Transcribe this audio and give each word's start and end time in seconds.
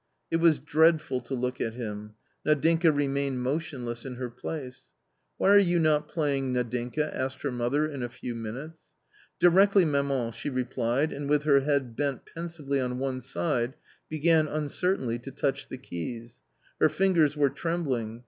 It 0.31 0.37
was 0.37 0.57
dreadful 0.57 1.21
to 1.21 1.35
look 1.35 1.61
at 1.61 1.75
him. 1.75 2.15
Nadinka 2.43 2.91
remained 2.91 3.43
motionless 3.43 4.03
in 4.03 4.15
her 4.15 4.31
place. 4.31 4.77
^ 4.77 4.81
Why 5.37 5.49
are 5.51 5.59
you 5.59 5.77
not 5.77 6.07
playing, 6.07 6.51
Nadinka?" 6.55 7.15
asked 7.15 7.43
her 7.43 7.51
mother 7.51 7.85
in 7.87 8.01
a 8.01 8.09
few 8.09 8.33
minutes." 8.33 8.81
Directly, 9.39 9.85
maman 9.85 10.23
1" 10.25 10.31
she 10.31 10.49
replied, 10.49 11.13
and 11.13 11.29
with 11.29 11.43
her 11.43 11.59
head 11.59 11.95
bent 11.95 12.25
pensively 12.25 12.81
on 12.81 12.97
one 12.97 13.21
side, 13.21 13.75
began 14.09 14.47
uncertainly 14.47 15.19
to 15.19 15.29
touch 15.29 15.67
the 15.67 15.77
keys. 15.77 16.41
Her 16.79 16.89
fingers 16.89 17.35
weretrembling. 17.35 18.19